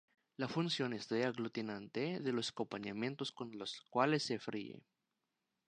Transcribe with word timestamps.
La 0.35 0.47
función 0.47 0.93
es 0.93 1.07
de 1.09 1.25
aglutinante 1.25 2.19
de 2.21 2.31
los 2.33 2.49
acompañamientos 2.49 3.31
con 3.31 3.55
los 3.55 3.83
cuales 3.91 4.23
se 4.23 4.39
fríe. 4.39 4.81